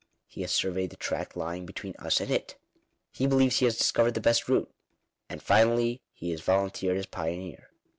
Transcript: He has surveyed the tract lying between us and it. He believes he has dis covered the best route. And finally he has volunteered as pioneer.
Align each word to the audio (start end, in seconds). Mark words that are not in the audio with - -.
He 0.25 0.41
has 0.41 0.51
surveyed 0.51 0.89
the 0.89 0.95
tract 0.95 1.37
lying 1.37 1.63
between 1.67 1.93
us 1.99 2.19
and 2.19 2.31
it. 2.31 2.57
He 3.11 3.27
believes 3.27 3.59
he 3.59 3.65
has 3.65 3.77
dis 3.77 3.91
covered 3.91 4.15
the 4.15 4.19
best 4.19 4.49
route. 4.49 4.73
And 5.29 5.43
finally 5.43 6.01
he 6.11 6.31
has 6.31 6.41
volunteered 6.41 6.97
as 6.97 7.05
pioneer. 7.05 7.69